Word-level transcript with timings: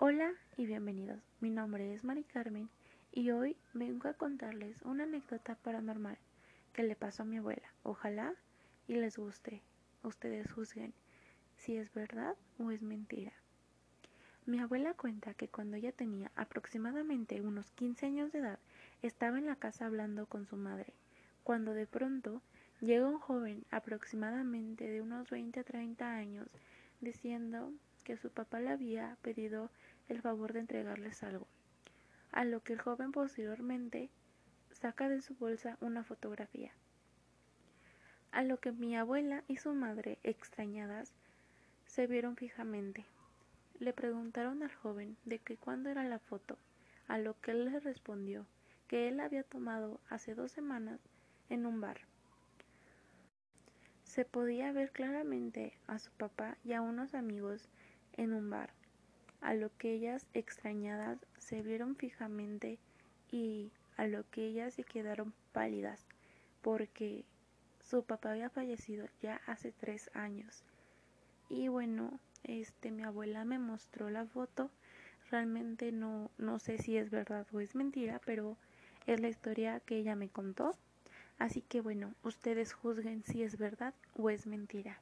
Hola 0.00 0.32
y 0.56 0.64
bienvenidos. 0.64 1.18
Mi 1.40 1.50
nombre 1.50 1.92
es 1.92 2.04
Mari 2.04 2.22
Carmen 2.22 2.68
y 3.10 3.32
hoy 3.32 3.56
vengo 3.74 4.08
a 4.08 4.12
contarles 4.12 4.80
una 4.82 5.02
anécdota 5.02 5.56
paranormal 5.56 6.16
que 6.72 6.84
le 6.84 6.94
pasó 6.94 7.24
a 7.24 7.26
mi 7.26 7.38
abuela. 7.38 7.74
Ojalá 7.82 8.32
y 8.86 8.94
les 8.94 9.18
guste. 9.18 9.60
Ustedes 10.04 10.52
juzguen 10.52 10.94
si 11.56 11.76
es 11.76 11.92
verdad 11.92 12.36
o 12.60 12.70
es 12.70 12.80
mentira. 12.80 13.32
Mi 14.46 14.60
abuela 14.60 14.94
cuenta 14.94 15.34
que 15.34 15.48
cuando 15.48 15.76
ella 15.76 15.90
tenía 15.90 16.30
aproximadamente 16.36 17.40
unos 17.40 17.72
15 17.72 18.06
años 18.06 18.30
de 18.30 18.38
edad, 18.38 18.60
estaba 19.02 19.36
en 19.36 19.46
la 19.46 19.56
casa 19.56 19.86
hablando 19.86 20.26
con 20.26 20.46
su 20.46 20.54
madre, 20.54 20.94
cuando 21.42 21.74
de 21.74 21.88
pronto 21.88 22.40
llega 22.80 23.08
un 23.08 23.18
joven 23.18 23.64
aproximadamente 23.72 24.86
de 24.86 25.02
unos 25.02 25.28
20 25.28 25.58
a 25.58 25.64
30 25.64 26.08
años 26.08 26.46
diciendo 27.00 27.72
que 28.08 28.16
su 28.16 28.30
papá 28.30 28.58
le 28.58 28.70
había 28.70 29.18
pedido 29.20 29.70
el 30.08 30.22
favor 30.22 30.54
de 30.54 30.60
entregarles 30.60 31.22
algo, 31.22 31.46
a 32.32 32.46
lo 32.46 32.62
que 32.62 32.72
el 32.72 32.80
joven 32.80 33.12
posteriormente 33.12 34.08
saca 34.72 35.10
de 35.10 35.20
su 35.20 35.34
bolsa 35.34 35.76
una 35.82 36.04
fotografía. 36.04 36.72
A 38.32 38.42
lo 38.42 38.60
que 38.60 38.72
mi 38.72 38.96
abuela 38.96 39.44
y 39.46 39.58
su 39.58 39.74
madre, 39.74 40.18
extrañadas, 40.22 41.12
se 41.84 42.06
vieron 42.06 42.36
fijamente. 42.36 43.04
Le 43.78 43.92
preguntaron 43.92 44.62
al 44.62 44.74
joven 44.74 45.18
de 45.26 45.40
que 45.40 45.58
cuándo 45.58 45.90
era 45.90 46.02
la 46.04 46.18
foto, 46.18 46.56
a 47.08 47.18
lo 47.18 47.38
que 47.42 47.50
él 47.50 47.66
les 47.66 47.84
respondió 47.84 48.46
que 48.86 49.08
él 49.08 49.20
había 49.20 49.42
tomado 49.42 50.00
hace 50.08 50.34
dos 50.34 50.50
semanas 50.50 50.98
en 51.50 51.66
un 51.66 51.82
bar. 51.82 52.00
Se 54.04 54.24
podía 54.24 54.72
ver 54.72 54.92
claramente 54.92 55.74
a 55.86 55.98
su 55.98 56.10
papá 56.12 56.56
y 56.64 56.72
a 56.72 56.80
unos 56.80 57.14
amigos 57.14 57.68
en 58.18 58.34
un 58.34 58.50
bar, 58.50 58.70
a 59.40 59.54
lo 59.54 59.70
que 59.78 59.94
ellas 59.94 60.26
extrañadas 60.34 61.18
se 61.38 61.62
vieron 61.62 61.96
fijamente 61.96 62.78
y 63.30 63.70
a 63.96 64.06
lo 64.06 64.28
que 64.30 64.44
ellas 64.44 64.74
se 64.74 64.84
quedaron 64.84 65.32
pálidas 65.52 66.04
porque 66.60 67.24
su 67.80 68.02
papá 68.02 68.32
había 68.32 68.50
fallecido 68.50 69.06
ya 69.22 69.40
hace 69.46 69.72
tres 69.72 70.10
años. 70.14 70.64
Y 71.48 71.68
bueno 71.68 72.18
este 72.42 72.90
mi 72.90 73.04
abuela 73.04 73.44
me 73.44 73.58
mostró 73.58 74.10
la 74.10 74.26
foto. 74.26 74.70
Realmente 75.30 75.92
no 75.92 76.30
no 76.36 76.58
sé 76.58 76.78
si 76.78 76.96
es 76.96 77.10
verdad 77.10 77.46
o 77.52 77.60
es 77.60 77.74
mentira 77.74 78.20
pero 78.26 78.56
es 79.06 79.20
la 79.20 79.28
historia 79.28 79.80
que 79.80 79.96
ella 79.96 80.16
me 80.16 80.28
contó. 80.28 80.76
Así 81.38 81.62
que 81.62 81.80
bueno 81.80 82.14
ustedes 82.24 82.72
juzguen 82.72 83.22
si 83.22 83.44
es 83.44 83.56
verdad 83.56 83.94
o 84.14 84.28
es 84.28 84.46
mentira 84.46 84.98